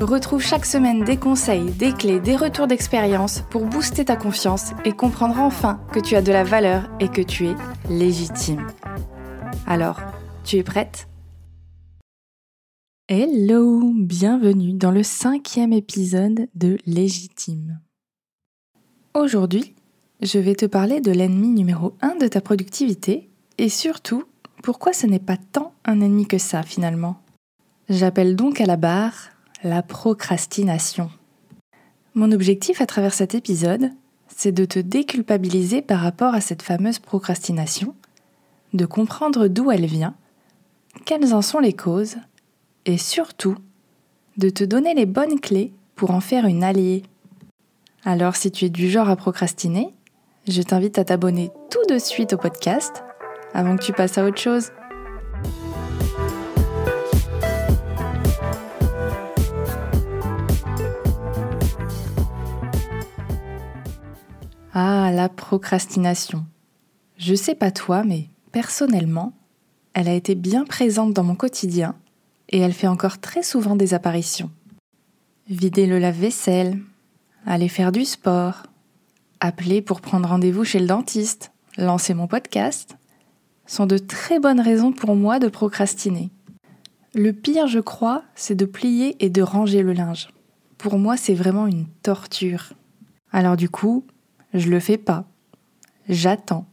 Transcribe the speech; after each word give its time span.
Retrouve 0.00 0.40
chaque 0.40 0.64
semaine 0.64 1.04
des 1.04 1.18
conseils, 1.18 1.72
des 1.72 1.92
clés, 1.92 2.20
des 2.20 2.34
retours 2.34 2.66
d'expérience 2.66 3.42
pour 3.50 3.66
booster 3.66 4.06
ta 4.06 4.16
confiance 4.16 4.70
et 4.86 4.92
comprendre 4.92 5.38
enfin 5.38 5.78
que 5.92 6.00
tu 6.00 6.16
as 6.16 6.22
de 6.22 6.32
la 6.32 6.42
valeur 6.42 6.88
et 7.00 7.08
que 7.08 7.20
tu 7.20 7.48
es 7.48 7.54
légitime. 7.90 8.66
Alors, 9.66 10.00
tu 10.42 10.56
es 10.56 10.62
prête? 10.62 11.06
Hello, 13.08 13.92
bienvenue 13.94 14.72
dans 14.72 14.90
le 14.90 15.02
cinquième 15.02 15.74
épisode 15.74 16.48
de 16.54 16.78
Légitime. 16.86 17.78
Aujourd'hui, 19.12 19.74
je 20.22 20.38
vais 20.38 20.54
te 20.54 20.64
parler 20.64 21.02
de 21.02 21.12
l'ennemi 21.12 21.48
numéro 21.48 21.94
1 22.00 22.16
de 22.16 22.26
ta 22.26 22.40
productivité 22.40 23.28
et 23.58 23.68
surtout 23.68 24.24
pourquoi 24.62 24.94
ce 24.94 25.06
n'est 25.06 25.18
pas 25.18 25.36
tant 25.36 25.74
un 25.84 26.00
ennemi 26.00 26.26
que 26.26 26.38
ça 26.38 26.62
finalement? 26.62 27.20
J'appelle 27.90 28.34
donc 28.34 28.62
à 28.62 28.66
la 28.66 28.76
barre 28.78 29.32
la 29.62 29.82
procrastination. 29.82 31.10
Mon 32.14 32.32
objectif 32.32 32.80
à 32.80 32.86
travers 32.86 33.14
cet 33.14 33.34
épisode, 33.34 33.90
c'est 34.28 34.52
de 34.52 34.64
te 34.64 34.78
déculpabiliser 34.78 35.82
par 35.82 36.00
rapport 36.00 36.34
à 36.34 36.40
cette 36.40 36.62
fameuse 36.62 36.98
procrastination, 36.98 37.94
de 38.72 38.86
comprendre 38.86 39.48
d'où 39.48 39.70
elle 39.70 39.86
vient, 39.86 40.14
quelles 41.04 41.34
en 41.34 41.42
sont 41.42 41.58
les 41.58 41.72
causes, 41.72 42.16
et 42.86 42.96
surtout, 42.96 43.56
de 44.38 44.48
te 44.48 44.64
donner 44.64 44.94
les 44.94 45.06
bonnes 45.06 45.40
clés 45.40 45.72
pour 45.94 46.12
en 46.12 46.20
faire 46.20 46.46
une 46.46 46.64
alliée. 46.64 47.02
Alors 48.04 48.36
si 48.36 48.50
tu 48.50 48.64
es 48.64 48.70
du 48.70 48.88
genre 48.88 49.10
à 49.10 49.16
procrastiner, 49.16 49.92
je 50.48 50.62
t'invite 50.62 50.98
à 50.98 51.04
t'abonner 51.04 51.50
tout 51.70 51.92
de 51.92 51.98
suite 51.98 52.32
au 52.32 52.38
podcast 52.38 53.04
avant 53.52 53.76
que 53.76 53.84
tu 53.84 53.92
passes 53.92 54.16
à 54.16 54.24
autre 54.24 54.40
chose. 54.40 54.70
Ah, 64.72 65.10
la 65.12 65.28
procrastination. 65.28 66.46
Je 67.16 67.34
sais 67.34 67.56
pas 67.56 67.72
toi, 67.72 68.04
mais 68.04 68.28
personnellement, 68.52 69.32
elle 69.94 70.06
a 70.06 70.14
été 70.14 70.36
bien 70.36 70.64
présente 70.64 71.12
dans 71.12 71.24
mon 71.24 71.34
quotidien 71.34 71.96
et 72.50 72.58
elle 72.58 72.72
fait 72.72 72.86
encore 72.86 73.18
très 73.18 73.42
souvent 73.42 73.74
des 73.74 73.94
apparitions. 73.94 74.50
Vider 75.48 75.86
le 75.86 75.98
lave-vaisselle, 75.98 76.78
aller 77.46 77.68
faire 77.68 77.90
du 77.90 78.04
sport, 78.04 78.62
appeler 79.40 79.82
pour 79.82 80.00
prendre 80.00 80.28
rendez-vous 80.28 80.64
chez 80.64 80.78
le 80.78 80.86
dentiste, 80.86 81.50
lancer 81.76 82.14
mon 82.14 82.28
podcast, 82.28 82.96
sont 83.66 83.86
de 83.86 83.98
très 83.98 84.38
bonnes 84.38 84.60
raisons 84.60 84.92
pour 84.92 85.16
moi 85.16 85.40
de 85.40 85.48
procrastiner. 85.48 86.30
Le 87.14 87.32
pire, 87.32 87.66
je 87.66 87.80
crois, 87.80 88.22
c'est 88.36 88.54
de 88.54 88.66
plier 88.66 89.16
et 89.18 89.30
de 89.30 89.42
ranger 89.42 89.82
le 89.82 89.94
linge. 89.94 90.28
Pour 90.78 90.96
moi, 90.96 91.16
c'est 91.16 91.34
vraiment 91.34 91.66
une 91.66 91.86
torture. 92.02 92.72
Alors 93.32 93.56
du 93.56 93.68
coup, 93.68 94.04
je 94.54 94.70
le 94.70 94.80
fais 94.80 94.98
pas. 94.98 95.24
J'attends. 96.08 96.66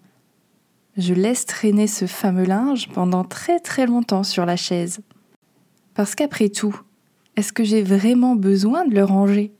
Je 0.97 1.13
laisse 1.13 1.45
traîner 1.45 1.87
ce 1.87 2.07
fameux 2.07 2.45
linge 2.45 2.89
pendant 2.89 3.23
très 3.23 3.59
très 3.59 3.85
longtemps 3.85 4.23
sur 4.23 4.45
la 4.45 4.55
chaise. 4.55 5.01
Parce 5.93 6.15
qu'après 6.15 6.49
tout, 6.49 6.79
est-ce 7.35 7.53
que 7.53 7.63
j'ai 7.63 7.83
vraiment 7.83 8.35
besoin 8.35 8.85
de 8.85 8.95
le 8.95 9.03
ranger? 9.03 9.53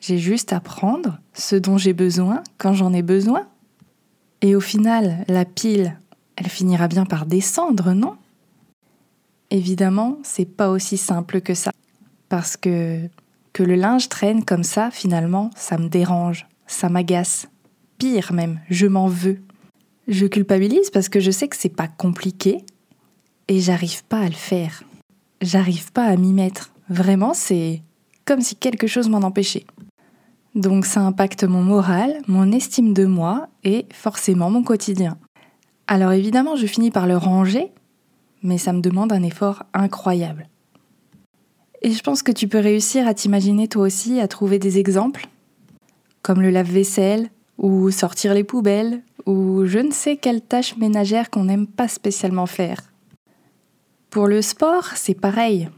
J'ai 0.00 0.18
juste 0.18 0.52
à 0.52 0.60
prendre 0.60 1.18
ce 1.32 1.56
dont 1.56 1.78
j'ai 1.78 1.94
besoin 1.94 2.42
quand 2.58 2.74
j'en 2.74 2.92
ai 2.92 3.02
besoin. 3.02 3.46
Et 4.42 4.54
au 4.54 4.60
final, 4.60 5.24
la 5.26 5.44
pile, 5.44 5.98
elle 6.36 6.48
finira 6.48 6.86
bien 6.86 7.06
par 7.06 7.26
descendre, 7.26 7.92
non? 7.92 8.16
Évidemment, 9.50 10.18
c'est 10.22 10.44
pas 10.44 10.70
aussi 10.70 10.98
simple 10.98 11.40
que 11.40 11.54
ça. 11.54 11.72
Parce 12.28 12.56
que 12.56 13.08
que 13.54 13.62
le 13.64 13.74
linge 13.74 14.08
traîne 14.08 14.44
comme 14.44 14.62
ça, 14.62 14.90
finalement, 14.92 15.50
ça 15.56 15.78
me 15.78 15.88
dérange 15.88 16.46
ça 16.68 16.88
m'agace. 16.88 17.48
Pire 17.98 18.32
même, 18.32 18.60
je 18.70 18.86
m'en 18.86 19.08
veux. 19.08 19.40
Je 20.06 20.26
culpabilise 20.26 20.90
parce 20.90 21.08
que 21.08 21.18
je 21.18 21.32
sais 21.32 21.48
que 21.48 21.56
c'est 21.56 21.68
pas 21.68 21.88
compliqué 21.88 22.64
et 23.48 23.60
j'arrive 23.60 24.04
pas 24.04 24.20
à 24.20 24.28
le 24.28 24.34
faire. 24.34 24.84
J'arrive 25.40 25.92
pas 25.92 26.04
à 26.04 26.16
m'y 26.16 26.32
mettre. 26.32 26.72
Vraiment, 26.88 27.34
c'est 27.34 27.82
comme 28.24 28.40
si 28.40 28.54
quelque 28.54 28.86
chose 28.86 29.08
m'en 29.08 29.18
empêchait. 29.18 29.66
Donc 30.54 30.86
ça 30.86 31.00
impacte 31.00 31.44
mon 31.44 31.62
moral, 31.62 32.18
mon 32.26 32.52
estime 32.52 32.94
de 32.94 33.04
moi 33.04 33.48
et 33.64 33.86
forcément 33.92 34.50
mon 34.50 34.62
quotidien. 34.62 35.18
Alors 35.86 36.12
évidemment, 36.12 36.56
je 36.56 36.66
finis 36.66 36.90
par 36.90 37.06
le 37.06 37.16
ranger, 37.16 37.72
mais 38.42 38.58
ça 38.58 38.72
me 38.72 38.80
demande 38.80 39.12
un 39.12 39.22
effort 39.22 39.64
incroyable. 39.74 40.48
Et 41.82 41.92
je 41.92 42.02
pense 42.02 42.22
que 42.22 42.32
tu 42.32 42.48
peux 42.48 42.58
réussir 42.58 43.06
à 43.06 43.14
t'imaginer 43.14 43.68
toi 43.68 43.82
aussi 43.82 44.20
à 44.20 44.28
trouver 44.28 44.58
des 44.58 44.78
exemples 44.78 45.28
comme 46.28 46.42
le 46.42 46.50
lave-vaisselle, 46.50 47.30
ou 47.56 47.90
sortir 47.90 48.34
les 48.34 48.44
poubelles, 48.44 49.02
ou 49.24 49.64
je 49.64 49.78
ne 49.78 49.90
sais 49.90 50.18
quelle 50.18 50.42
tâche 50.42 50.76
ménagère 50.76 51.30
qu'on 51.30 51.44
n'aime 51.44 51.66
pas 51.66 51.88
spécialement 51.88 52.44
faire. 52.44 52.92
Pour 54.10 54.26
le 54.26 54.42
sport, 54.42 54.90
c'est 54.94 55.18
pareil. 55.18 55.70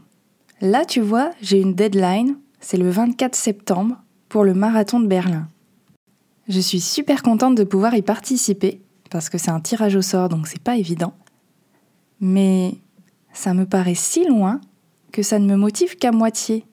Là, 0.59 0.83
tu 0.83 0.99
vois, 0.99 1.31
j'ai 1.41 1.61
une 1.61 1.73
deadline, 1.73 2.35
c'est 2.59 2.75
le 2.75 2.89
24 2.89 3.33
septembre, 3.33 3.95
pour 4.27 4.43
le 4.43 4.53
marathon 4.53 4.99
de 4.99 5.07
Berlin. 5.07 5.47
Je 6.49 6.59
suis 6.59 6.81
super 6.81 7.23
contente 7.23 7.55
de 7.55 7.63
pouvoir 7.63 7.95
y 7.95 8.01
participer, 8.01 8.81
parce 9.09 9.29
que 9.29 9.37
c'est 9.37 9.51
un 9.51 9.61
tirage 9.61 9.95
au 9.95 10.01
sort, 10.01 10.27
donc 10.27 10.49
c'est 10.49 10.61
pas 10.61 10.75
évident. 10.75 11.13
Mais 12.19 12.75
ça 13.31 13.53
me 13.53 13.65
paraît 13.65 13.95
si 13.95 14.27
loin 14.27 14.59
que 15.13 15.23
ça 15.23 15.39
ne 15.39 15.45
me 15.45 15.55
motive 15.55 15.95
qu'à 15.95 16.11
moitié. 16.11 16.65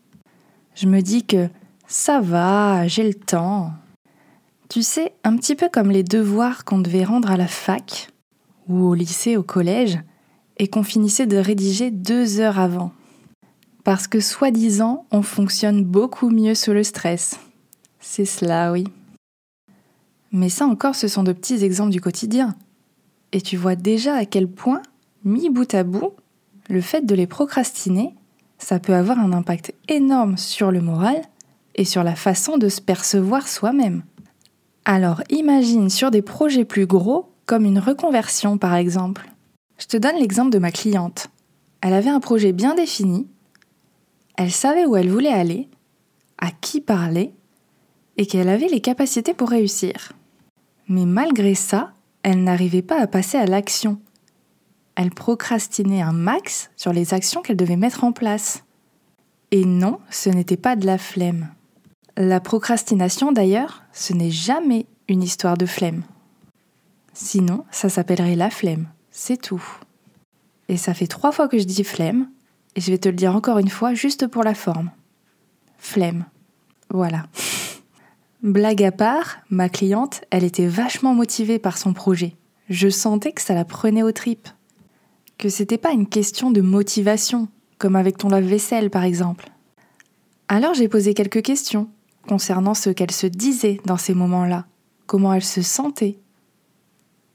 Je 0.74 0.88
me 0.88 1.00
dis 1.00 1.24
que 1.24 1.48
ça 1.88 2.20
va, 2.20 2.86
j'ai 2.86 3.02
le 3.02 3.14
temps. 3.14 3.72
Tu 4.68 4.82
sais, 4.82 5.14
un 5.24 5.36
petit 5.36 5.56
peu 5.56 5.70
comme 5.72 5.90
les 5.90 6.04
devoirs 6.04 6.66
qu'on 6.66 6.78
devait 6.78 7.04
rendre 7.04 7.30
à 7.30 7.38
la 7.38 7.48
fac, 7.48 8.10
ou 8.68 8.84
au 8.84 8.94
lycée, 8.94 9.38
au 9.38 9.42
collège, 9.42 9.98
et 10.58 10.68
qu'on 10.68 10.82
finissait 10.82 11.26
de 11.26 11.38
rédiger 11.38 11.90
deux 11.90 12.40
heures 12.40 12.58
avant. 12.58 12.92
Parce 13.84 14.06
que 14.06 14.20
soi-disant, 14.20 15.06
on 15.10 15.22
fonctionne 15.22 15.82
beaucoup 15.82 16.28
mieux 16.28 16.54
sous 16.54 16.72
le 16.72 16.84
stress. 16.84 17.40
C'est 18.00 18.26
cela, 18.26 18.70
oui. 18.70 18.84
Mais 20.30 20.50
ça 20.50 20.66
encore, 20.66 20.94
ce 20.94 21.08
sont 21.08 21.22
de 21.22 21.32
petits 21.32 21.64
exemples 21.64 21.92
du 21.92 22.02
quotidien. 22.02 22.54
Et 23.32 23.40
tu 23.40 23.56
vois 23.56 23.76
déjà 23.76 24.14
à 24.14 24.26
quel 24.26 24.46
point, 24.46 24.82
mis 25.24 25.48
bout 25.48 25.72
à 25.72 25.84
bout, 25.84 26.12
le 26.68 26.82
fait 26.82 27.06
de 27.06 27.14
les 27.14 27.26
procrastiner, 27.26 28.14
ça 28.58 28.78
peut 28.78 28.94
avoir 28.94 29.18
un 29.18 29.32
impact 29.32 29.72
énorme 29.88 30.36
sur 30.36 30.70
le 30.70 30.82
moral 30.82 31.22
et 31.78 31.84
sur 31.84 32.02
la 32.02 32.16
façon 32.16 32.58
de 32.58 32.68
se 32.68 32.82
percevoir 32.82 33.48
soi-même. 33.48 34.02
Alors 34.84 35.22
imagine 35.30 35.88
sur 35.88 36.10
des 36.10 36.22
projets 36.22 36.64
plus 36.64 36.86
gros, 36.86 37.32
comme 37.46 37.64
une 37.64 37.78
reconversion 37.78 38.58
par 38.58 38.74
exemple. 38.74 39.30
Je 39.78 39.86
te 39.86 39.96
donne 39.96 40.16
l'exemple 40.16 40.50
de 40.50 40.58
ma 40.58 40.72
cliente. 40.72 41.28
Elle 41.80 41.94
avait 41.94 42.10
un 42.10 42.20
projet 42.20 42.52
bien 42.52 42.74
défini, 42.74 43.28
elle 44.36 44.50
savait 44.50 44.86
où 44.86 44.96
elle 44.96 45.08
voulait 45.08 45.32
aller, 45.32 45.68
à 46.36 46.50
qui 46.50 46.80
parler, 46.80 47.32
et 48.16 48.26
qu'elle 48.26 48.48
avait 48.48 48.68
les 48.68 48.80
capacités 48.80 49.32
pour 49.32 49.50
réussir. 49.50 50.12
Mais 50.88 51.06
malgré 51.06 51.54
ça, 51.54 51.92
elle 52.24 52.42
n'arrivait 52.42 52.82
pas 52.82 53.00
à 53.00 53.06
passer 53.06 53.38
à 53.38 53.46
l'action. 53.46 54.00
Elle 54.96 55.10
procrastinait 55.10 56.02
un 56.02 56.12
max 56.12 56.70
sur 56.76 56.92
les 56.92 57.14
actions 57.14 57.40
qu'elle 57.40 57.56
devait 57.56 57.76
mettre 57.76 58.02
en 58.02 58.10
place. 58.10 58.64
Et 59.52 59.64
non, 59.64 60.00
ce 60.10 60.28
n'était 60.28 60.56
pas 60.56 60.74
de 60.74 60.86
la 60.86 60.98
flemme. 60.98 61.48
La 62.20 62.40
procrastination, 62.40 63.30
d'ailleurs, 63.30 63.84
ce 63.92 64.12
n'est 64.12 64.32
jamais 64.32 64.86
une 65.06 65.22
histoire 65.22 65.56
de 65.56 65.66
flemme. 65.66 66.02
Sinon, 67.12 67.64
ça 67.70 67.88
s'appellerait 67.88 68.34
la 68.34 68.50
flemme, 68.50 68.88
c'est 69.12 69.40
tout. 69.40 69.62
Et 70.68 70.76
ça 70.76 70.94
fait 70.94 71.06
trois 71.06 71.30
fois 71.30 71.46
que 71.46 71.60
je 71.60 71.64
dis 71.64 71.84
flemme, 71.84 72.28
et 72.74 72.80
je 72.80 72.90
vais 72.90 72.98
te 72.98 73.08
le 73.08 73.14
dire 73.14 73.36
encore 73.36 73.58
une 73.58 73.68
fois, 73.68 73.94
juste 73.94 74.26
pour 74.26 74.42
la 74.42 74.56
forme. 74.56 74.90
Flemme. 75.78 76.24
Voilà. 76.90 77.28
Blague 78.42 78.82
à 78.82 78.90
part, 78.90 79.36
ma 79.48 79.68
cliente, 79.68 80.22
elle 80.30 80.42
était 80.42 80.66
vachement 80.66 81.14
motivée 81.14 81.60
par 81.60 81.78
son 81.78 81.92
projet. 81.92 82.34
Je 82.68 82.88
sentais 82.88 83.30
que 83.30 83.42
ça 83.42 83.54
la 83.54 83.64
prenait 83.64 84.02
aux 84.02 84.10
tripes. 84.10 84.48
Que 85.38 85.48
c'était 85.48 85.78
pas 85.78 85.92
une 85.92 86.08
question 86.08 86.50
de 86.50 86.62
motivation, 86.62 87.46
comme 87.78 87.94
avec 87.94 88.18
ton 88.18 88.28
lave-vaisselle 88.28 88.90
par 88.90 89.04
exemple. 89.04 89.52
Alors 90.48 90.74
j'ai 90.74 90.88
posé 90.88 91.14
quelques 91.14 91.42
questions 91.42 91.88
concernant 92.28 92.74
ce 92.74 92.90
qu'elle 92.90 93.10
se 93.10 93.26
disait 93.26 93.80
dans 93.86 93.96
ces 93.96 94.14
moments-là, 94.14 94.66
comment 95.06 95.32
elle 95.32 95.44
se 95.44 95.62
sentait. 95.62 96.18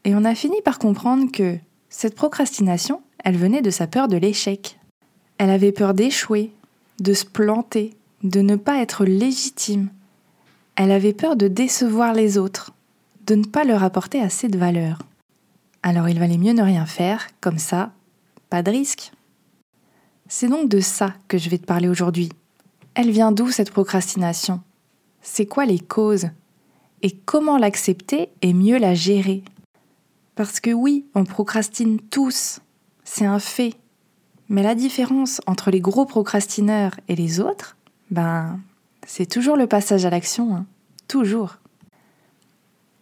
Et 0.05 0.15
on 0.15 0.23
a 0.23 0.35
fini 0.35 0.61
par 0.61 0.79
comprendre 0.79 1.31
que 1.31 1.57
cette 1.89 2.15
procrastination, 2.15 3.01
elle 3.23 3.37
venait 3.37 3.61
de 3.61 3.71
sa 3.71 3.87
peur 3.87 4.07
de 4.07 4.17
l'échec. 4.17 4.79
Elle 5.37 5.49
avait 5.49 5.71
peur 5.71 5.93
d'échouer, 5.93 6.51
de 6.99 7.13
se 7.13 7.25
planter, 7.25 7.95
de 8.23 8.41
ne 8.41 8.55
pas 8.55 8.81
être 8.81 9.05
légitime. 9.05 9.89
Elle 10.75 10.91
avait 10.91 11.13
peur 11.13 11.35
de 11.35 11.47
décevoir 11.47 12.13
les 12.13 12.37
autres, 12.37 12.71
de 13.25 13.35
ne 13.35 13.45
pas 13.45 13.63
leur 13.63 13.83
apporter 13.83 14.21
assez 14.21 14.47
de 14.47 14.57
valeur. 14.57 14.99
Alors 15.81 16.07
il 16.07 16.19
valait 16.19 16.37
mieux 16.37 16.53
ne 16.53 16.63
rien 16.63 16.85
faire, 16.85 17.27
comme 17.41 17.57
ça, 17.57 17.91
pas 18.49 18.63
de 18.63 18.71
risque. 18.71 19.11
C'est 20.27 20.47
donc 20.47 20.69
de 20.69 20.79
ça 20.79 21.13
que 21.27 21.37
je 21.37 21.49
vais 21.49 21.57
te 21.57 21.65
parler 21.65 21.89
aujourd'hui. 21.89 22.29
Elle 22.95 23.11
vient 23.11 23.31
d'où 23.31 23.49
cette 23.51 23.71
procrastination? 23.71 24.61
C'est 25.25 25.45
quoi 25.45 25.65
les 25.65 25.79
causes? 25.79 26.27
Et 27.01 27.11
comment 27.11 27.57
l'accepter 27.57 28.29
et 28.41 28.53
mieux 28.53 28.77
la 28.77 28.93
gérer? 28.93 29.43
Parce 30.35 30.59
que 30.59 30.71
oui, 30.71 31.05
on 31.15 31.23
procrastine 31.23 31.99
tous, 31.99 32.59
c'est 33.05 33.25
un 33.25 33.39
fait. 33.39 33.73
Mais 34.49 34.63
la 34.63 34.75
différence 34.75 35.41
entre 35.47 35.71
les 35.71 35.79
gros 35.79 36.05
procrastineurs 36.05 36.99
et 37.07 37.15
les 37.15 37.39
autres, 37.39 37.77
ben, 38.11 38.59
c'est 39.07 39.25
toujours 39.25 39.55
le 39.55 39.65
passage 39.65 40.05
à 40.05 40.09
l'action, 40.09 40.55
hein. 40.55 40.65
toujours. 41.07 41.57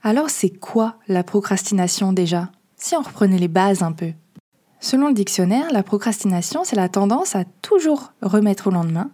Alors 0.03 0.29
c'est 0.29 0.49
quoi 0.49 0.97
la 1.07 1.23
procrastination 1.23 2.13
déjà? 2.13 2.51
Si 2.75 2.95
on 2.95 3.01
reprenait 3.01 3.39
les 3.39 3.47
bases 3.47 3.81
un 3.81 3.91
peu. 3.91 4.13
Selon 4.79 5.07
le 5.07 5.13
dictionnaire, 5.13 5.71
la 5.71 5.83
procrastination, 5.83 6.63
c'est 6.63 6.75
la 6.75 6.89
tendance 6.89 7.35
à 7.35 7.45
toujours 7.61 8.13
remettre 8.21 8.67
au 8.67 8.71
lendemain, 8.71 9.09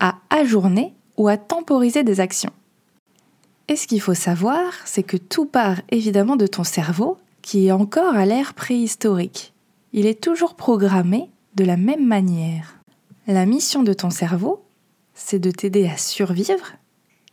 à 0.00 0.16
ajourner 0.30 0.94
ou 1.18 1.28
à 1.28 1.36
temporiser 1.36 2.04
des 2.04 2.20
actions. 2.20 2.52
Et 3.68 3.76
ce 3.76 3.86
qu'il 3.86 4.00
faut 4.00 4.14
savoir, 4.14 4.72
c'est 4.86 5.02
que 5.02 5.18
tout 5.18 5.44
part 5.44 5.82
évidemment 5.90 6.36
de 6.36 6.46
ton 6.46 6.64
cerveau, 6.64 7.18
qui 7.42 7.66
est 7.66 7.72
encore 7.72 8.14
à 8.14 8.24
l'ère 8.24 8.54
préhistorique. 8.54 9.52
Il 9.92 10.06
est 10.06 10.22
toujours 10.22 10.54
programmé 10.54 11.28
de 11.54 11.64
la 11.64 11.76
même 11.76 12.06
manière. 12.06 12.78
La 13.26 13.44
mission 13.44 13.82
de 13.82 13.92
ton 13.92 14.10
cerveau, 14.10 14.62
c'est 15.14 15.38
de 15.38 15.50
t'aider 15.50 15.86
à 15.86 15.96
survivre 15.96 16.76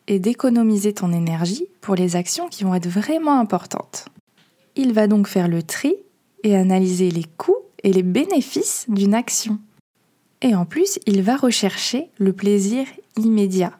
et 0.07 0.19
d'économiser 0.19 0.93
ton 0.93 1.13
énergie 1.13 1.67
pour 1.81 1.95
les 1.95 2.15
actions 2.15 2.49
qui 2.49 2.63
vont 2.63 2.75
être 2.75 2.89
vraiment 2.89 3.39
importantes. 3.39 4.07
Il 4.75 4.93
va 4.93 5.07
donc 5.07 5.27
faire 5.27 5.47
le 5.47 5.63
tri 5.63 5.95
et 6.43 6.55
analyser 6.55 7.11
les 7.11 7.23
coûts 7.37 7.55
et 7.83 7.93
les 7.93 8.03
bénéfices 8.03 8.85
d'une 8.89 9.13
action. 9.13 9.59
Et 10.45 10.53
en 10.53 10.65
plus, 10.65 10.99
il 11.07 11.23
va 11.23 11.37
rechercher 11.37 12.11
le 12.19 12.31
plaisir 12.31 12.85
immédiat. 13.17 13.79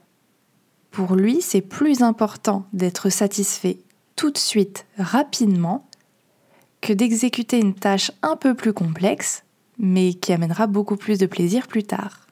Pour 0.90 1.14
lui, 1.14 1.40
c'est 1.44 1.62
plus 1.62 2.02
important 2.02 2.66
d'être 2.74 3.10
satisfait 3.10 3.78
tout 4.16 4.32
de 4.32 4.38
suite, 4.40 4.88
rapidement, 4.98 5.88
que 6.82 6.92
d'exécuter 6.92 7.60
une 7.60 7.76
tâche 7.76 8.12
un 8.24 8.36
peu 8.36 8.56
plus 8.56 8.74
complexe, 8.74 9.44
mais 9.78 10.16
qui 10.16 10.34
amènera 10.34 10.66
beaucoup 10.66 10.96
plus 10.96 11.20
de 11.20 11.28
plaisir 11.28 11.68
plus 11.68 11.84
tard. 11.84 12.26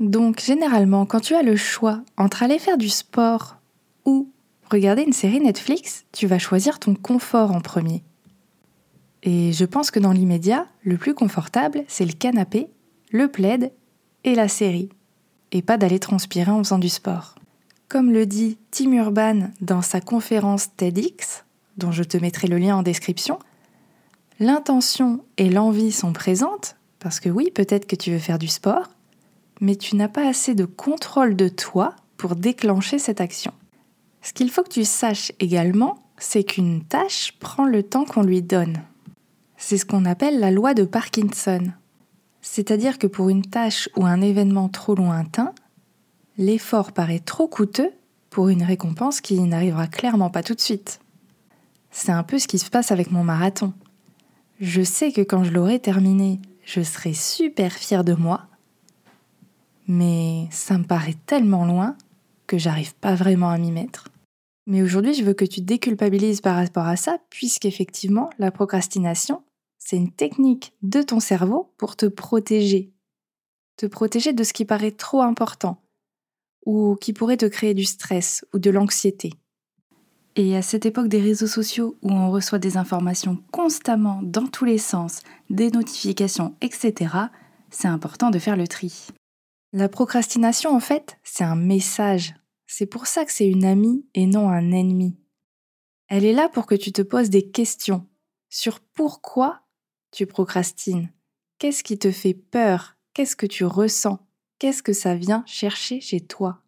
Donc 0.00 0.40
généralement, 0.40 1.06
quand 1.06 1.20
tu 1.20 1.36
as 1.36 1.42
le 1.42 1.54
choix 1.54 2.02
entre 2.16 2.42
aller 2.42 2.58
faire 2.58 2.76
du 2.76 2.88
sport 2.88 3.58
ou 4.04 4.32
regarder 4.68 5.02
une 5.02 5.12
série 5.12 5.40
Netflix, 5.40 6.06
tu 6.10 6.26
vas 6.26 6.40
choisir 6.40 6.80
ton 6.80 6.96
confort 6.96 7.52
en 7.52 7.60
premier. 7.60 8.02
Et 9.22 9.52
je 9.52 9.64
pense 9.64 9.92
que 9.92 10.00
dans 10.00 10.10
l'immédiat, 10.10 10.66
le 10.82 10.96
plus 10.96 11.14
confortable, 11.14 11.84
c'est 11.86 12.04
le 12.04 12.14
canapé, 12.14 12.68
le 13.14 13.28
plaid 13.28 13.70
et 14.24 14.34
la 14.34 14.48
série. 14.48 14.88
Et 15.52 15.62
pas 15.62 15.78
d'aller 15.78 16.00
transpirer 16.00 16.50
en 16.50 16.58
faisant 16.58 16.80
du 16.80 16.88
sport. 16.88 17.36
Comme 17.88 18.10
le 18.10 18.26
dit 18.26 18.58
Tim 18.72 18.90
Urban 18.90 19.50
dans 19.60 19.82
sa 19.82 20.00
conférence 20.00 20.74
TEDx, 20.76 21.44
dont 21.76 21.92
je 21.92 22.02
te 22.02 22.16
mettrai 22.16 22.48
le 22.48 22.58
lien 22.58 22.76
en 22.76 22.82
description, 22.82 23.38
l'intention 24.40 25.24
et 25.36 25.48
l'envie 25.48 25.92
sont 25.92 26.12
présentes, 26.12 26.74
parce 26.98 27.20
que 27.20 27.28
oui, 27.28 27.52
peut-être 27.54 27.86
que 27.86 27.94
tu 27.94 28.10
veux 28.10 28.18
faire 28.18 28.40
du 28.40 28.48
sport, 28.48 28.88
mais 29.60 29.76
tu 29.76 29.94
n'as 29.94 30.08
pas 30.08 30.26
assez 30.26 30.56
de 30.56 30.64
contrôle 30.64 31.36
de 31.36 31.46
toi 31.48 31.94
pour 32.16 32.34
déclencher 32.34 32.98
cette 32.98 33.20
action. 33.20 33.52
Ce 34.22 34.32
qu'il 34.32 34.50
faut 34.50 34.64
que 34.64 34.70
tu 34.70 34.84
saches 34.84 35.30
également, 35.38 36.02
c'est 36.18 36.42
qu'une 36.42 36.82
tâche 36.82 37.32
prend 37.38 37.64
le 37.64 37.84
temps 37.84 38.06
qu'on 38.06 38.22
lui 38.22 38.42
donne. 38.42 38.82
C'est 39.56 39.78
ce 39.78 39.86
qu'on 39.86 40.04
appelle 40.04 40.40
la 40.40 40.50
loi 40.50 40.74
de 40.74 40.82
Parkinson. 40.82 41.70
C'est-à-dire 42.44 42.98
que 42.98 43.06
pour 43.06 43.28
une 43.28 43.42
tâche 43.42 43.88
ou 43.96 44.04
un 44.04 44.20
événement 44.20 44.68
trop 44.68 44.94
lointain, 44.94 45.52
l'effort 46.36 46.92
paraît 46.92 47.18
trop 47.18 47.48
coûteux 47.48 47.90
pour 48.30 48.48
une 48.48 48.62
récompense 48.62 49.20
qui 49.20 49.40
n'arrivera 49.40 49.86
clairement 49.86 50.30
pas 50.30 50.42
tout 50.42 50.54
de 50.54 50.60
suite. 50.60 51.00
C'est 51.90 52.12
un 52.12 52.22
peu 52.22 52.38
ce 52.38 52.48
qui 52.48 52.58
se 52.58 52.70
passe 52.70 52.92
avec 52.92 53.10
mon 53.10 53.24
marathon. 53.24 53.72
Je 54.60 54.82
sais 54.82 55.12
que 55.12 55.20
quand 55.20 55.44
je 55.44 55.52
l'aurai 55.52 55.78
terminé, 55.78 56.40
je 56.64 56.82
serai 56.82 57.14
super 57.14 57.72
fière 57.72 58.04
de 58.04 58.14
moi 58.14 58.48
mais 59.86 60.48
ça 60.50 60.78
me 60.78 60.84
paraît 60.84 61.16
tellement 61.26 61.66
loin 61.66 61.96
que 62.46 62.58
j'arrive 62.58 62.94
pas 62.96 63.14
vraiment 63.14 63.50
à 63.50 63.58
m'y 63.58 63.72
mettre. 63.72 64.08
Mais 64.66 64.82
aujourd'hui, 64.82 65.14
je 65.14 65.24
veux 65.24 65.34
que 65.34 65.44
tu 65.44 65.60
déculpabilises 65.60 66.40
par 66.40 66.56
rapport 66.56 66.86
à 66.86 66.96
ça, 66.96 67.18
puisqu'effectivement, 67.30 68.30
la 68.38 68.50
procrastination, 68.50 69.42
c'est 69.84 69.96
une 69.96 70.10
technique 70.10 70.72
de 70.82 71.02
ton 71.02 71.20
cerveau 71.20 71.72
pour 71.76 71.94
te 71.94 72.06
protéger. 72.06 72.90
Te 73.76 73.86
protéger 73.86 74.32
de 74.32 74.42
ce 74.42 74.54
qui 74.54 74.64
paraît 74.64 74.92
trop 74.92 75.20
important, 75.20 75.82
ou 76.64 76.96
qui 76.96 77.12
pourrait 77.12 77.36
te 77.36 77.46
créer 77.46 77.74
du 77.74 77.84
stress 77.84 78.46
ou 78.54 78.58
de 78.58 78.70
l'anxiété. 78.70 79.34
Et 80.36 80.56
à 80.56 80.62
cette 80.62 80.86
époque 80.86 81.08
des 81.08 81.20
réseaux 81.20 81.46
sociaux 81.46 81.96
où 82.02 82.10
on 82.10 82.30
reçoit 82.30 82.58
des 82.58 82.76
informations 82.76 83.42
constamment 83.52 84.20
dans 84.22 84.46
tous 84.46 84.64
les 84.64 84.78
sens, 84.78 85.20
des 85.50 85.70
notifications, 85.70 86.56
etc., 86.60 87.14
c'est 87.70 87.88
important 87.88 88.30
de 88.30 88.38
faire 88.38 88.56
le 88.56 88.66
tri. 88.66 89.08
La 89.72 89.88
procrastination, 89.88 90.74
en 90.74 90.80
fait, 90.80 91.18
c'est 91.24 91.44
un 91.44 91.56
message. 91.56 92.34
C'est 92.66 92.86
pour 92.86 93.06
ça 93.06 93.24
que 93.24 93.32
c'est 93.32 93.48
une 93.48 93.64
amie 93.64 94.06
et 94.14 94.26
non 94.26 94.48
un 94.48 94.72
ennemi. 94.72 95.16
Elle 96.08 96.24
est 96.24 96.32
là 96.32 96.48
pour 96.48 96.66
que 96.66 96.74
tu 96.74 96.90
te 96.90 97.02
poses 97.02 97.30
des 97.30 97.50
questions 97.50 98.06
sur 98.48 98.80
pourquoi 98.80 99.63
tu 100.14 100.26
procrastines. 100.26 101.10
Qu'est-ce 101.58 101.84
qui 101.84 101.98
te 101.98 102.10
fait 102.10 102.34
peur? 102.34 102.96
Qu'est-ce 103.12 103.36
que 103.36 103.46
tu 103.46 103.64
ressens? 103.64 104.18
Qu'est-ce 104.58 104.82
que 104.82 104.92
ça 104.92 105.14
vient 105.14 105.44
chercher 105.46 106.00
chez 106.00 106.20
toi? 106.20 106.62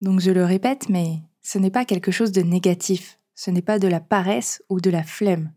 Donc 0.00 0.20
je 0.20 0.30
le 0.30 0.44
répète, 0.44 0.88
mais 0.88 1.20
ce 1.42 1.58
n'est 1.58 1.70
pas 1.70 1.84
quelque 1.84 2.10
chose 2.10 2.32
de 2.32 2.42
négatif. 2.42 3.18
Ce 3.34 3.50
n'est 3.50 3.62
pas 3.62 3.78
de 3.78 3.88
la 3.88 4.00
paresse 4.00 4.62
ou 4.68 4.80
de 4.80 4.90
la 4.90 5.02
flemme. 5.02 5.52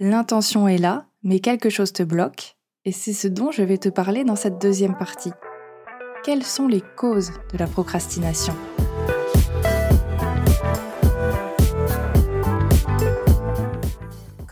L'intention 0.00 0.68
est 0.68 0.78
là, 0.78 1.06
mais 1.22 1.40
quelque 1.40 1.70
chose 1.70 1.92
te 1.92 2.02
bloque 2.02 2.58
et 2.88 2.92
c'est 2.92 3.12
ce 3.12 3.28
dont 3.28 3.50
je 3.50 3.62
vais 3.62 3.76
te 3.76 3.90
parler 3.90 4.24
dans 4.24 4.36
cette 4.36 4.58
deuxième 4.58 4.96
partie. 4.96 5.32
Quelles 6.24 6.44
sont 6.44 6.68
les 6.68 6.82
causes 6.96 7.32
de 7.52 7.58
la 7.58 7.66
procrastination? 7.66 8.54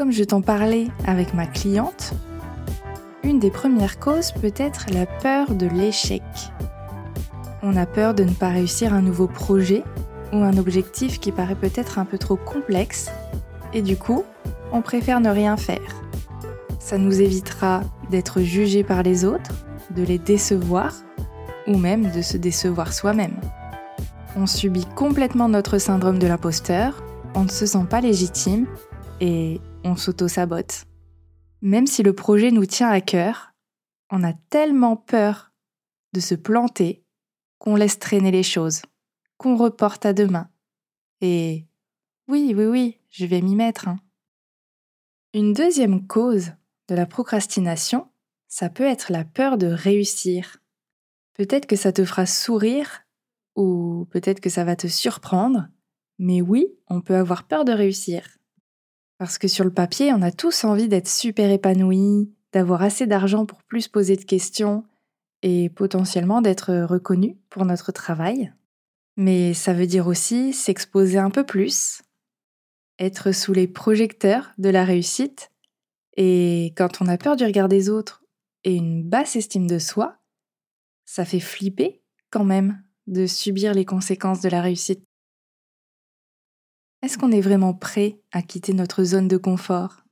Comme 0.06 0.12
je 0.12 0.22
t'en 0.22 0.40
parlais 0.40 0.86
avec 1.04 1.34
ma 1.34 1.46
cliente, 1.46 2.12
une 3.25 3.40
des 3.40 3.50
premières 3.50 3.98
causes 3.98 4.30
peut 4.30 4.52
être 4.56 4.86
la 4.94 5.04
peur 5.04 5.52
de 5.52 5.66
l'échec. 5.66 6.22
On 7.64 7.75
a 7.75 7.86
peur 7.86 8.14
de 8.14 8.22
ne 8.22 8.30
pas 8.30 8.50
réussir 8.50 8.94
un 8.94 9.02
nouveau 9.02 9.26
projet 9.26 9.82
ou 10.32 10.36
un 10.36 10.58
objectif 10.58 11.18
qui 11.18 11.32
paraît 11.32 11.56
peut-être 11.56 11.98
un 11.98 12.04
peu 12.04 12.18
trop 12.18 12.36
complexe, 12.36 13.10
et 13.75 13.82
du 13.82 13.96
coup, 13.96 14.22
on 14.70 14.80
préfère 14.80 15.18
ne 15.18 15.28
rien 15.28 15.56
faire. 15.56 16.04
Ça 16.78 16.98
nous 16.98 17.20
évitera 17.20 17.80
d'être 18.08 18.42
jugé 18.42 18.84
par 18.84 19.02
les 19.02 19.25
autres, 19.25 19.56
de 19.90 20.04
les 20.04 20.18
décevoir 20.18 20.94
ou 21.66 21.76
même 21.78 22.12
de 22.12 22.22
se 22.22 22.36
décevoir 22.36 22.92
soi-même. 22.92 23.34
On 24.36 24.46
subit 24.46 24.86
complètement 24.94 25.48
notre 25.48 25.78
syndrome 25.78 26.20
de 26.20 26.28
l'imposteur, 26.28 27.02
on 27.34 27.42
ne 27.42 27.50
se 27.50 27.66
sent 27.66 27.86
pas 27.90 28.00
légitime 28.00 28.66
et 29.20 29.60
on 29.87 29.97
s'auto-sabote. 29.97 30.87
Même 31.62 31.87
si 31.87 32.02
le 32.02 32.12
projet 32.12 32.50
nous 32.50 32.66
tient 32.66 32.90
à 32.90 33.00
cœur, 33.00 33.52
on 34.11 34.23
a 34.23 34.33
tellement 34.50 34.97
peur 34.97 35.52
de 36.12 36.21
se 36.21 36.35
planter 36.35 37.05
qu'on 37.59 37.76
laisse 37.76 37.99
traîner 37.99 38.31
les 38.31 38.43
choses, 38.43 38.83
qu'on 39.37 39.57
reporte 39.57 40.05
à 40.05 40.12
demain. 40.12 40.50
Et 41.21 41.66
oui, 42.28 42.52
oui, 42.57 42.66
oui, 42.66 42.99
je 43.11 43.26
vais 43.26 43.40
m'y 43.40 43.55
mettre. 43.55 43.88
Hein. 43.88 43.99
Une 45.33 45.52
deuxième 45.52 46.07
cause 46.07 46.52
de 46.88 46.95
la 46.95 47.07
procrastination, 47.07 48.09
ça 48.49 48.69
peut 48.69 48.85
être 48.85 49.12
la 49.12 49.25
peur 49.25 49.59
de 49.59 49.66
réussir. 49.66 50.59
Peut-être 51.35 51.66
que 51.66 51.76
ça 51.76 51.93
te 51.93 52.05
fera 52.05 52.26
sourire 52.26 53.02
ou 53.55 54.07
peut-être 54.11 54.40
que 54.40 54.50
ça 54.50 54.64
va 54.64 54.76
te 54.76 54.87
surprendre, 54.87 55.69
mais 56.19 56.40
oui, 56.40 56.66
on 56.88 57.00
peut 57.00 57.16
avoir 57.16 57.47
peur 57.47 57.64
de 57.64 57.73
réussir. 57.73 58.36
Parce 59.18 59.38
que 59.38 59.49
sur 59.49 59.64
le 59.64 59.73
papier, 59.73 60.12
on 60.12 60.23
a 60.23 60.30
tous 60.30 60.64
envie 60.64 60.88
d'être 60.88 61.08
super 61.08 61.50
épanoui, 61.50 62.30
d'avoir 62.52 62.82
assez 62.82 63.06
d'argent 63.06 63.46
pour 63.46 63.62
plus 63.62 63.88
poser 63.88 64.16
de 64.16 64.25
questions 64.25 64.85
et 65.42 65.68
potentiellement 65.70 66.42
d'être 66.42 66.73
reconnu 66.85 67.37
pour 67.50 67.64
notre 67.64 67.92
travail. 67.92 68.52
Mais 69.16 69.54
ça 69.54 69.73
veut 69.73 69.87
dire 69.87 70.06
aussi 70.06 70.52
s'exposer 70.52 71.18
un 71.18 71.30
peu 71.30 71.44
plus, 71.44 72.02
être 72.99 73.32
sous 73.32 73.52
les 73.52 73.66
projecteurs 73.66 74.52
de 74.58 74.68
la 74.68 74.85
réussite, 74.85 75.50
et 76.16 76.73
quand 76.76 77.00
on 77.00 77.08
a 77.08 77.18
peur 77.18 77.37
du 77.37 77.44
regard 77.44 77.68
des 77.68 77.88
autres 77.90 78.25
et 78.64 78.75
une 78.75 79.02
basse 79.02 79.37
estime 79.37 79.66
de 79.66 79.78
soi, 79.78 80.18
ça 81.04 81.25
fait 81.25 81.40
flipper 81.40 82.02
quand 82.30 82.44
même 82.44 82.82
de 83.06 83.26
subir 83.26 83.75
les 83.75 83.85
conséquences 83.85 84.40
de 84.40 84.49
la 84.49 84.62
réussite. 84.62 85.04
Est-ce 87.02 87.18
qu'on 87.18 87.32
est 87.32 87.40
vraiment 87.40 87.74
prêt 87.74 88.20
à 88.32 88.42
quitter 88.42 88.72
notre 88.72 89.04
zone 89.04 89.28
de 89.28 89.36
confort, 89.36 90.04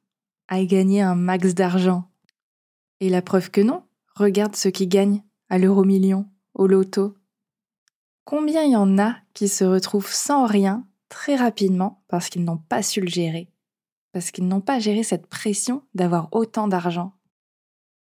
à 0.48 0.60
y 0.60 0.66
gagner 0.66 1.02
un 1.02 1.14
max 1.14 1.54
d'argent? 1.54 2.10
Et 3.00 3.08
la 3.08 3.22
preuve 3.22 3.50
que 3.50 3.60
non, 3.60 3.84
regarde 4.14 4.54
ceux 4.54 4.70
qui 4.70 4.86
gagnent 4.86 5.22
à 5.48 5.58
l'euro 5.58 5.84
million, 5.84 6.28
au 6.54 6.66
loto. 6.66 7.16
Combien 8.24 8.62
il 8.62 8.72
y 8.72 8.76
en 8.76 8.98
a 8.98 9.16
qui 9.34 9.48
se 9.48 9.64
retrouvent 9.64 10.12
sans 10.12 10.46
rien 10.46 10.86
très 11.08 11.36
rapidement 11.36 12.02
parce 12.08 12.28
qu'ils 12.28 12.44
n'ont 12.44 12.58
pas 12.58 12.82
su 12.82 13.00
le 13.00 13.08
gérer, 13.08 13.50
parce 14.12 14.30
qu'ils 14.30 14.48
n'ont 14.48 14.60
pas 14.60 14.78
géré 14.78 15.02
cette 15.02 15.26
pression 15.26 15.82
d'avoir 15.94 16.28
autant 16.32 16.68
d'argent? 16.68 17.12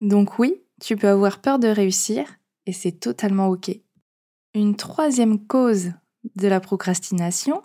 Donc 0.02 0.40
oui, 0.40 0.62
tu 0.82 0.96
peux 0.96 1.08
avoir 1.08 1.40
peur 1.40 1.60
de 1.60 1.68
réussir 1.68 2.28
et 2.66 2.74
c'est 2.74 2.92
totalement 2.92 3.48
OK. 3.48 3.72
Une 4.54 4.76
troisième 4.76 5.46
cause 5.46 5.92
de 6.36 6.48
la 6.48 6.60
procrastination, 6.60 7.62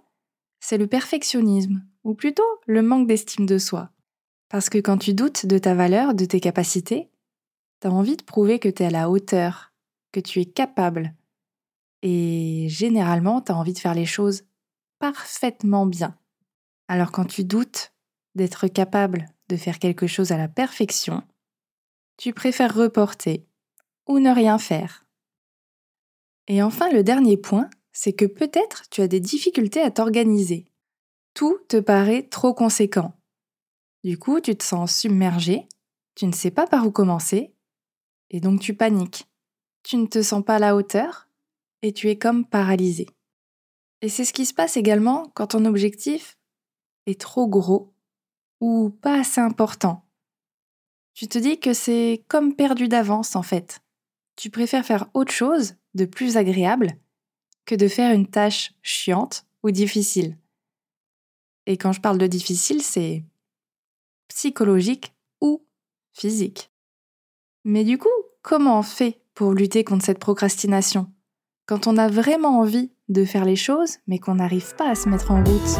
c'est 0.61 0.79
le 0.79 0.87
perfectionnisme, 0.87 1.85
ou 2.05 2.15
plutôt 2.15 2.43
le 2.67 2.83
manque 2.83 3.07
d'estime 3.07 3.47
de 3.47 3.59
soi. 3.59 3.91
Parce 4.49 4.71
que 4.71 4.79
quand 4.79 4.99
tu 4.99 5.15
doutes 5.15 5.47
de 5.47 5.59
ta 5.59 5.75
valeur, 5.75 6.15
de 6.15 6.25
tes 6.25 6.41
capacités, 6.41 7.11
tu 7.81 7.88
as 7.88 7.93
envie 7.93 8.17
de 8.17 8.23
prouver 8.23 8.59
que 8.59 8.69
tu 8.69 8.83
es 8.83 8.87
à 8.87 8.91
la 8.91 9.11
hauteur, 9.11 9.73
que 10.12 10.21
tu 10.21 10.41
es 10.41 10.47
capable. 10.47 11.15
Et 12.03 12.67
généralement, 12.69 13.41
tu 13.41 13.53
as 13.53 13.57
envie 13.57 13.75
de 13.75 13.79
faire 13.79 13.95
les 13.95 14.07
choses 14.07 14.45
parfaitement 14.99 15.87
bien. 15.87 16.17
Alors 16.88 17.12
quand 17.12 17.27
tu 17.27 17.45
doutes 17.45 17.93
d'être 18.35 18.67
capable 18.69 19.27
de 19.49 19.57
faire 19.57 19.79
quelque 19.79 20.07
chose 20.07 20.33
à 20.33 20.38
la 20.38 20.49
perfection, 20.49 21.23
tu 22.17 22.33
préfères 22.33 22.75
reporter 22.75 23.47
ou 24.07 24.19
ne 24.19 24.31
rien 24.31 24.59
faire. 24.59 25.05
Et 26.49 26.62
enfin, 26.62 26.91
le 26.91 27.03
dernier 27.03 27.37
point, 27.37 27.69
c'est 27.92 28.12
que 28.12 28.25
peut-être 28.25 28.88
tu 28.90 29.00
as 29.00 29.09
des 29.09 29.21
difficultés 29.21 29.80
à 29.80 29.90
t'organiser. 29.90 30.66
Tout 31.35 31.59
te 31.68 31.78
paraît 31.78 32.23
trop 32.23 32.54
conséquent. 32.54 33.14
Du 34.04 34.18
coup, 34.18 34.40
tu 34.40 34.57
te 34.57 34.64
sens 34.64 34.95
submergé, 34.95 35.68
tu 36.14 36.26
ne 36.26 36.33
sais 36.33 36.50
pas 36.50 36.66
par 36.66 36.87
où 36.87 36.90
commencer, 36.90 37.54
et 38.30 38.40
donc 38.40 38.61
tu 38.61 38.75
paniques. 38.75 39.26
Tu 39.83 39.97
ne 39.97 40.07
te 40.07 40.23
sens 40.23 40.45
pas 40.45 40.57
à 40.57 40.59
la 40.59 40.76
hauteur, 40.76 41.28
et 41.83 41.92
tu 41.92 42.09
es 42.09 42.16
comme 42.16 42.45
paralysé. 42.45 43.07
Et 44.02 44.09
c'est 44.09 44.25
ce 44.25 44.33
qui 44.33 44.47
se 44.47 44.54
passe 44.54 44.76
également 44.76 45.30
quand 45.35 45.49
ton 45.49 45.64
objectif 45.64 46.38
est 47.07 47.21
trop 47.21 47.49
gros 47.49 47.92
ou 48.61 48.90
pas 48.90 49.21
assez 49.21 49.40
important. 49.40 50.04
Tu 51.14 51.26
te 51.26 51.38
dis 51.38 51.59
que 51.59 51.73
c'est 51.73 52.25
comme 52.28 52.54
perdu 52.54 52.87
d'avance 52.87 53.35
en 53.35 53.42
fait. 53.42 53.80
Tu 54.37 54.50
préfères 54.50 54.85
faire 54.85 55.09
autre 55.14 55.33
chose 55.33 55.75
de 55.95 56.04
plus 56.04 56.37
agréable 56.37 56.97
que 57.68 57.75
de 57.75 57.87
faire 57.87 58.14
une 58.14 58.26
tâche 58.26 58.72
chiante 58.82 59.44
ou 59.62 59.70
difficile. 59.70 60.38
Et 61.66 61.76
quand 61.76 61.92
je 61.92 62.00
parle 62.00 62.16
de 62.16 62.26
difficile, 62.26 62.80
c'est 62.80 63.22
psychologique 64.28 65.12
ou 65.42 65.62
physique. 66.14 66.70
Mais 67.64 67.84
du 67.84 67.98
coup, 67.98 68.08
comment 68.40 68.78
on 68.78 68.82
fait 68.82 69.20
pour 69.34 69.52
lutter 69.52 69.84
contre 69.84 70.06
cette 70.06 70.18
procrastination? 70.18 71.12
Quand 71.66 71.87
on 71.87 71.98
a 71.98 72.08
vraiment 72.08 72.58
envie 72.58 72.90
de 73.10 73.26
faire 73.26 73.44
les 73.44 73.56
choses 73.56 73.98
mais 74.06 74.18
qu'on 74.18 74.37
n'arrive 74.37 74.75
pas 74.76 74.88
à 74.88 74.94
se 74.94 75.10
mettre 75.10 75.30
en 75.30 75.44
route 75.44 75.78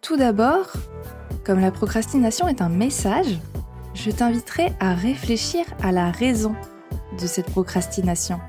Tout 0.00 0.16
d'abord, 0.16 0.72
comme 1.44 1.60
la 1.60 1.72
procrastination 1.72 2.48
est 2.48 2.62
un 2.62 2.70
message, 2.70 3.38
je 3.92 4.10
t'inviterai 4.10 4.72
à 4.80 4.94
réfléchir 4.94 5.66
à 5.82 5.92
la 5.92 6.10
raison 6.10 6.54
de 7.20 7.26
cette 7.26 7.50
procrastination. 7.50 8.40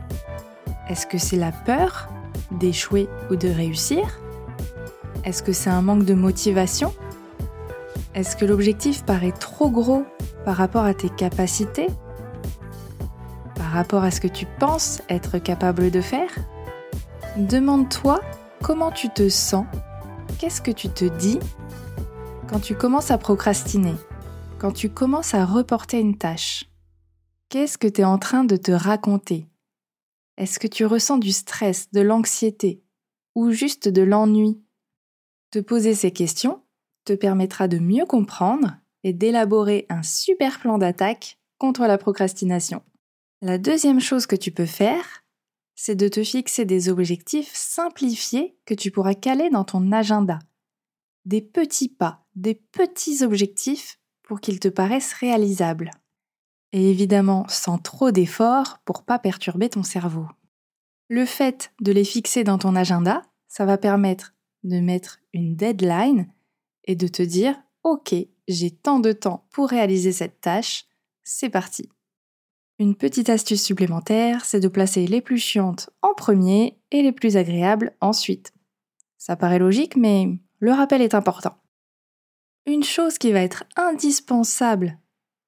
Est-ce 0.87 1.07
que 1.07 1.17
c'est 1.17 1.37
la 1.37 1.51
peur 1.51 2.09
d'échouer 2.51 3.09
ou 3.31 3.35
de 3.35 3.47
réussir? 3.47 4.19
Est-ce 5.23 5.41
que 5.41 5.51
c'est 5.53 5.69
un 5.71 5.81
manque 5.81 6.05
de 6.05 6.13
motivation? 6.13 6.93
Est-ce 8.13 8.35
que 8.35 8.45
l'objectif 8.45 9.03
paraît 9.03 9.31
trop 9.31 9.69
gros 9.69 10.05
par 10.45 10.55
rapport 10.55 10.83
à 10.83 10.93
tes 10.93 11.09
capacités? 11.09 11.87
Par 13.55 13.71
rapport 13.71 14.03
à 14.03 14.11
ce 14.11 14.21
que 14.21 14.27
tu 14.27 14.45
penses 14.59 15.01
être 15.09 15.39
capable 15.39 15.89
de 15.89 16.01
faire? 16.01 16.29
Demande-toi 17.35 18.21
comment 18.61 18.91
tu 18.91 19.09
te 19.09 19.27
sens, 19.27 19.65
qu'est-ce 20.39 20.61
que 20.61 20.71
tu 20.71 20.89
te 20.89 21.05
dis 21.05 21.39
quand 22.47 22.59
tu 22.59 22.75
commences 22.75 23.11
à 23.11 23.17
procrastiner, 23.17 23.95
quand 24.59 24.71
tu 24.71 24.89
commences 24.89 25.33
à 25.33 25.45
reporter 25.45 25.99
une 25.99 26.17
tâche? 26.17 26.65
Qu'est-ce 27.49 27.77
que 27.77 27.87
tu 27.87 28.01
es 28.01 28.05
en 28.05 28.19
train 28.19 28.43
de 28.43 28.55
te 28.55 28.71
raconter? 28.71 29.47
Est-ce 30.37 30.59
que 30.59 30.67
tu 30.67 30.85
ressens 30.85 31.17
du 31.17 31.31
stress, 31.31 31.89
de 31.91 32.01
l'anxiété 32.01 32.83
ou 33.35 33.51
juste 33.51 33.87
de 33.87 34.01
l'ennui? 34.01 34.61
Te 35.51 35.59
poser 35.59 35.95
ces 35.95 36.11
questions 36.11 36.61
te 37.05 37.13
permettra 37.13 37.67
de 37.67 37.79
mieux 37.79 38.05
comprendre 38.05 38.77
et 39.03 39.13
d'élaborer 39.13 39.85
un 39.89 40.03
super 40.03 40.59
plan 40.59 40.77
d'attaque 40.77 41.39
contre 41.57 41.83
la 41.83 41.97
procrastination. 41.97 42.83
La 43.41 43.57
deuxième 43.57 43.99
chose 43.99 44.25
que 44.25 44.35
tu 44.35 44.51
peux 44.51 44.65
faire, 44.65 45.23
c'est 45.75 45.95
de 45.95 46.07
te 46.07 46.23
fixer 46.23 46.65
des 46.65 46.89
objectifs 46.89 47.53
simplifiés 47.53 48.57
que 48.65 48.73
tu 48.73 48.91
pourras 48.91 49.13
caler 49.13 49.49
dans 49.49 49.63
ton 49.63 49.91
agenda. 49.91 50.39
Des 51.25 51.41
petits 51.41 51.89
pas, 51.89 52.25
des 52.35 52.55
petits 52.55 53.23
objectifs 53.23 53.99
pour 54.23 54.41
qu'ils 54.41 54.59
te 54.59 54.67
paraissent 54.67 55.13
réalisables 55.13 55.91
et 56.75 56.91
évidemment 56.91 57.45
sans 57.47 57.77
trop 57.77 58.11
d'efforts 58.11 58.79
pour 58.83 59.03
pas 59.03 59.17
perturber 59.17 59.69
ton 59.69 59.81
cerveau. 59.81 60.27
Le 61.07 61.25
fait 61.25 61.71
de 61.79 61.93
les 61.93 62.03
fixer 62.03 62.43
dans 62.43 62.57
ton 62.57 62.75
agenda, 62.75 63.21
ça 63.47 63.63
va 63.65 63.77
permettre 63.77 64.33
de 64.65 64.81
mettre 64.81 65.19
une 65.31 65.55
deadline 65.55 66.27
et 66.83 66.97
de 66.97 67.07
te 67.07 67.21
dire 67.21 67.55
OK, 67.83 68.13
j'ai 68.49 68.71
tant 68.71 68.99
de 68.99 69.13
temps 69.13 69.47
pour 69.51 69.69
réaliser 69.69 70.11
cette 70.11 70.41
tâche, 70.41 70.85
c'est 71.23 71.49
parti. 71.49 71.87
Une 72.77 72.95
petite 72.95 73.29
astuce 73.29 73.63
supplémentaire, 73.63 74.43
c'est 74.43 74.59
de 74.59 74.67
placer 74.67 75.07
les 75.07 75.21
plus 75.21 75.37
chiantes 75.37 75.89
en 76.01 76.13
premier 76.13 76.77
et 76.91 77.01
les 77.01 77.13
plus 77.13 77.37
agréables 77.37 77.95
ensuite. 78.01 78.51
Ça 79.17 79.37
paraît 79.37 79.59
logique, 79.59 79.95
mais 79.95 80.27
le 80.59 80.73
rappel 80.73 81.01
est 81.01 81.15
important. 81.15 81.55
Une 82.65 82.83
chose 82.83 83.17
qui 83.17 83.31
va 83.31 83.39
être 83.39 83.63
indispensable 83.77 84.99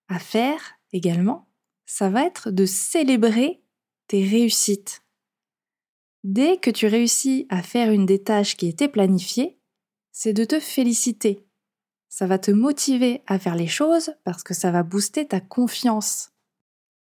à 0.07 0.19
faire, 0.19 0.76
également, 0.91 1.49
ça 1.85 2.09
va 2.09 2.25
être 2.25 2.51
de 2.51 2.65
célébrer 2.65 3.61
tes 4.07 4.23
réussites. 4.23 5.03
Dès 6.23 6.57
que 6.57 6.69
tu 6.69 6.87
réussis 6.87 7.45
à 7.49 7.61
faire 7.61 7.91
une 7.91 8.05
des 8.05 8.21
tâches 8.21 8.57
qui 8.57 8.67
était 8.67 8.87
planifiée, 8.87 9.59
c'est 10.11 10.33
de 10.33 10.45
te 10.45 10.59
féliciter. 10.59 11.45
Ça 12.09 12.25
va 12.25 12.39
te 12.39 12.51
motiver 12.51 13.21
à 13.27 13.37
faire 13.39 13.55
les 13.55 13.67
choses 13.67 14.15
parce 14.23 14.43
que 14.43 14.53
ça 14.53 14.71
va 14.71 14.83
booster 14.83 15.27
ta 15.27 15.39
confiance. 15.39 16.31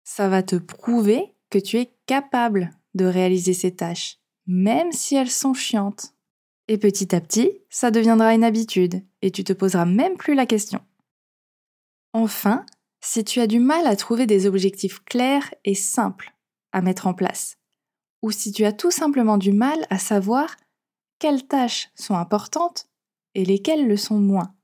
Ça 0.04 0.28
va 0.28 0.42
te 0.42 0.56
prouver 0.56 1.34
que 1.50 1.58
tu 1.58 1.78
es 1.78 1.94
capable 2.06 2.70
de 2.94 3.04
réaliser 3.04 3.54
ces 3.54 3.74
tâches, 3.74 4.18
même 4.46 4.92
si 4.92 5.14
elles 5.14 5.30
sont 5.30 5.54
chiantes. 5.54 6.14
Et 6.66 6.76
petit 6.76 7.14
à 7.14 7.20
petit, 7.20 7.60
ça 7.70 7.90
deviendra 7.90 8.34
une 8.34 8.44
habitude 8.44 9.02
et 9.22 9.30
tu 9.30 9.44
te 9.44 9.52
poseras 9.52 9.86
même 9.86 10.16
plus 10.16 10.34
la 10.34 10.46
question. 10.46 10.80
Enfin, 12.12 12.66
si 13.00 13.24
tu 13.24 13.40
as 13.40 13.46
du 13.46 13.60
mal 13.60 13.86
à 13.86 13.96
trouver 13.96 14.26
des 14.26 14.46
objectifs 14.46 15.04
clairs 15.04 15.52
et 15.64 15.74
simples 15.74 16.34
à 16.72 16.80
mettre 16.80 17.06
en 17.06 17.14
place, 17.14 17.58
ou 18.22 18.30
si 18.30 18.52
tu 18.52 18.64
as 18.64 18.72
tout 18.72 18.90
simplement 18.90 19.38
du 19.38 19.52
mal 19.52 19.86
à 19.90 19.98
savoir 19.98 20.56
quelles 21.18 21.46
tâches 21.46 21.90
sont 21.94 22.16
importantes 22.16 22.86
et 23.34 23.44
lesquelles 23.44 23.86
le 23.86 23.96
sont 23.96 24.18
moins. 24.18 24.54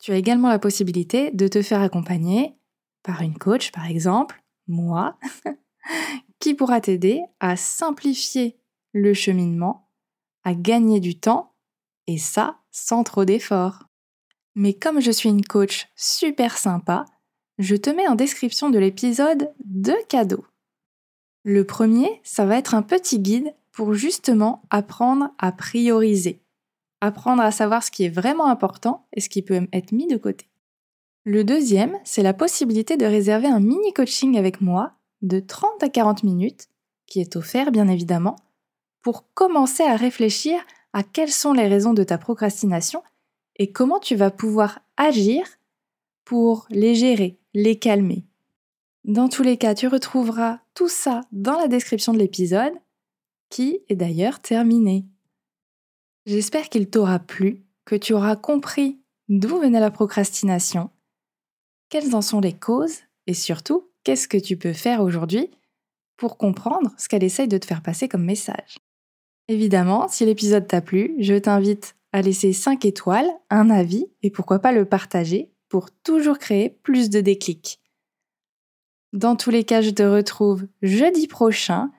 Tu 0.00 0.12
as 0.12 0.16
également 0.16 0.48
la 0.48 0.58
possibilité 0.58 1.30
de 1.30 1.46
te 1.48 1.62
faire 1.62 1.80
accompagner 1.80 2.56
par 3.02 3.22
une 3.22 3.38
coach, 3.38 3.70
par 3.72 3.86
exemple, 3.86 4.42
moi, 4.66 5.18
qui 6.40 6.54
pourra 6.54 6.80
t'aider 6.80 7.22
à 7.40 7.56
simplifier 7.56 8.58
le 8.92 9.14
cheminement, 9.14 9.88
à 10.44 10.54
gagner 10.54 11.00
du 11.00 11.18
temps, 11.18 11.54
et 12.06 12.18
ça 12.18 12.58
sans 12.70 13.04
trop 13.04 13.24
d'efforts. 13.24 13.84
Mais 14.54 14.74
comme 14.74 15.00
je 15.00 15.10
suis 15.10 15.28
une 15.28 15.44
coach 15.44 15.88
super 15.94 16.58
sympa, 16.58 17.04
je 17.58 17.76
te 17.76 17.90
mets 17.90 18.08
en 18.08 18.14
description 18.14 18.70
de 18.70 18.78
l'épisode 18.78 19.52
deux 19.64 20.02
cadeaux. 20.08 20.44
Le 21.44 21.64
premier, 21.64 22.20
ça 22.22 22.46
va 22.46 22.56
être 22.56 22.74
un 22.74 22.82
petit 22.82 23.18
guide 23.18 23.54
pour 23.72 23.94
justement 23.94 24.62
apprendre 24.70 25.30
à 25.38 25.52
prioriser, 25.52 26.42
apprendre 27.00 27.42
à 27.42 27.50
savoir 27.50 27.82
ce 27.82 27.90
qui 27.90 28.04
est 28.04 28.08
vraiment 28.08 28.46
important 28.46 29.06
et 29.12 29.20
ce 29.20 29.28
qui 29.28 29.42
peut 29.42 29.66
être 29.72 29.92
mis 29.92 30.06
de 30.06 30.16
côté. 30.16 30.48
Le 31.24 31.44
deuxième, 31.44 31.98
c'est 32.04 32.22
la 32.22 32.34
possibilité 32.34 32.96
de 32.96 33.06
réserver 33.06 33.48
un 33.48 33.60
mini 33.60 33.92
coaching 33.92 34.36
avec 34.36 34.60
moi 34.60 34.92
de 35.22 35.40
30 35.40 35.82
à 35.82 35.88
40 35.88 36.24
minutes 36.24 36.68
qui 37.12 37.20
est 37.20 37.36
offert 37.36 37.72
bien 37.72 37.88
évidemment, 37.88 38.36
pour 39.02 39.30
commencer 39.34 39.82
à 39.82 39.96
réfléchir 39.96 40.58
à 40.94 41.02
quelles 41.02 41.30
sont 41.30 41.52
les 41.52 41.68
raisons 41.68 41.92
de 41.92 42.04
ta 42.04 42.16
procrastination 42.16 43.02
et 43.56 43.70
comment 43.70 43.98
tu 43.98 44.16
vas 44.16 44.30
pouvoir 44.30 44.80
agir 44.96 45.44
pour 46.24 46.66
les 46.70 46.94
gérer, 46.94 47.38
les 47.54 47.78
calmer. 47.78 48.26
Dans 49.04 49.28
tous 49.28 49.42
les 49.42 49.56
cas, 49.56 49.74
tu 49.74 49.88
retrouveras 49.88 50.60
tout 50.74 50.88
ça 50.88 51.22
dans 51.32 51.58
la 51.58 51.68
description 51.68 52.12
de 52.12 52.18
l'épisode, 52.18 52.72
qui 53.50 53.80
est 53.88 53.96
d'ailleurs 53.96 54.40
terminé. 54.40 55.06
J'espère 56.24 56.68
qu'il 56.68 56.88
t'aura 56.88 57.18
plu, 57.18 57.64
que 57.84 57.96
tu 57.96 58.14
auras 58.14 58.36
compris 58.36 59.00
d'où 59.28 59.58
venait 59.58 59.80
la 59.80 59.90
procrastination, 59.90 60.90
quelles 61.88 62.14
en 62.14 62.22
sont 62.22 62.40
les 62.40 62.52
causes 62.52 63.00
et 63.26 63.34
surtout 63.34 63.90
qu'est-ce 64.04 64.28
que 64.28 64.38
tu 64.38 64.56
peux 64.56 64.72
faire 64.72 65.02
aujourd'hui 65.02 65.50
pour 66.16 66.38
comprendre 66.38 66.90
ce 66.96 67.08
qu'elle 67.08 67.24
essaye 67.24 67.48
de 67.48 67.58
te 67.58 67.66
faire 67.66 67.82
passer 67.82 68.08
comme 68.08 68.24
message. 68.24 68.78
Évidemment, 69.48 70.08
si 70.08 70.24
l'épisode 70.24 70.66
t'a 70.66 70.80
plu, 70.80 71.16
je 71.18 71.34
t'invite 71.34 71.96
à 72.12 72.22
laisser 72.22 72.52
5 72.52 72.84
étoiles, 72.84 73.30
un 73.50 73.68
avis 73.68 74.06
et 74.22 74.30
pourquoi 74.30 74.60
pas 74.60 74.72
le 74.72 74.84
partager 74.84 75.51
pour 75.72 75.90
toujours 75.90 76.38
créer 76.38 76.68
plus 76.68 77.08
de 77.08 77.22
déclics. 77.22 77.80
Dans 79.14 79.36
tous 79.36 79.48
les 79.48 79.64
cas, 79.64 79.80
je 79.80 79.88
te 79.88 80.02
retrouve 80.02 80.66
jeudi 80.82 81.26
prochain 81.26 81.90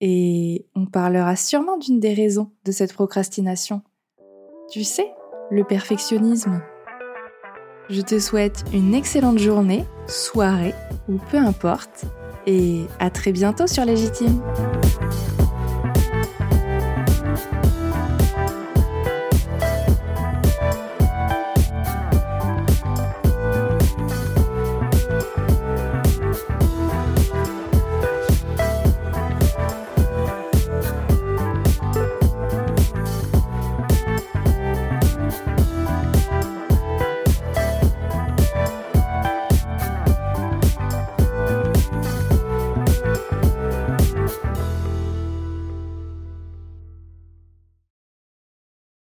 et 0.00 0.66
on 0.74 0.86
parlera 0.86 1.36
sûrement 1.36 1.76
d'une 1.76 2.00
des 2.00 2.14
raisons 2.14 2.50
de 2.64 2.72
cette 2.72 2.92
procrastination. 2.92 3.82
Tu 4.72 4.82
sais, 4.82 5.06
le 5.52 5.62
perfectionnisme. 5.62 6.62
Je 7.88 8.00
te 8.00 8.18
souhaite 8.18 8.64
une 8.72 8.92
excellente 8.92 9.38
journée, 9.38 9.84
soirée 10.08 10.74
ou 11.08 11.18
peu 11.30 11.36
importe, 11.36 12.06
et 12.48 12.80
à 12.98 13.08
très 13.08 13.30
bientôt 13.30 13.68
sur 13.68 13.84
Légitime. 13.84 14.42